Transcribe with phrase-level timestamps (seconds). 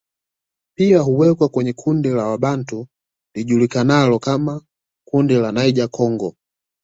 [0.77, 2.87] Pia huwekwa kwenye kundi la Wabantu
[3.35, 4.61] lijulikanalo kama
[5.07, 6.35] kundi la Niger Congo